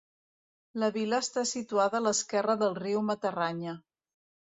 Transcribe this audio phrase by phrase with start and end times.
[0.83, 3.81] La vila està situada a l'esquerra del riu Matarranya.